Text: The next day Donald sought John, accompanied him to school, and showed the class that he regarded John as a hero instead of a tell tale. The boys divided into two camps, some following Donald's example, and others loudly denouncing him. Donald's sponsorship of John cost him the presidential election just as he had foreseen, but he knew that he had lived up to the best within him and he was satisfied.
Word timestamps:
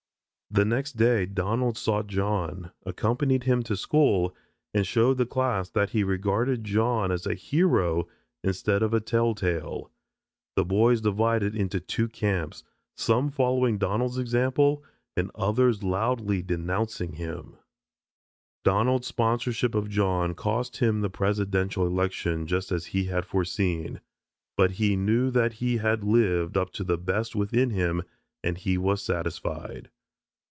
The 0.53 0.65
next 0.65 0.97
day 0.97 1.25
Donald 1.25 1.77
sought 1.77 2.07
John, 2.07 2.71
accompanied 2.85 3.43
him 3.45 3.63
to 3.63 3.77
school, 3.77 4.35
and 4.73 4.85
showed 4.85 5.17
the 5.17 5.25
class 5.25 5.69
that 5.69 5.91
he 5.91 6.03
regarded 6.03 6.65
John 6.65 7.09
as 7.09 7.25
a 7.25 7.35
hero 7.35 8.09
instead 8.43 8.83
of 8.83 8.93
a 8.93 8.99
tell 8.99 9.33
tale. 9.33 9.93
The 10.57 10.65
boys 10.65 10.99
divided 10.99 11.55
into 11.55 11.79
two 11.79 12.09
camps, 12.09 12.65
some 12.97 13.29
following 13.31 13.77
Donald's 13.77 14.17
example, 14.17 14.83
and 15.15 15.31
others 15.35 15.83
loudly 15.83 16.41
denouncing 16.41 17.13
him. 17.13 17.55
Donald's 18.65 19.07
sponsorship 19.07 19.73
of 19.73 19.87
John 19.87 20.33
cost 20.35 20.75
him 20.79 20.99
the 20.99 21.09
presidential 21.09 21.87
election 21.87 22.45
just 22.45 22.73
as 22.73 22.87
he 22.87 23.05
had 23.05 23.23
foreseen, 23.25 24.01
but 24.57 24.71
he 24.71 24.97
knew 24.97 25.31
that 25.31 25.53
he 25.53 25.77
had 25.77 26.03
lived 26.03 26.57
up 26.57 26.71
to 26.73 26.83
the 26.83 26.97
best 26.97 27.37
within 27.37 27.69
him 27.69 28.03
and 28.43 28.57
he 28.57 28.77
was 28.77 29.01
satisfied. 29.01 29.89